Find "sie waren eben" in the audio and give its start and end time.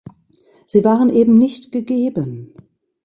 0.65-1.35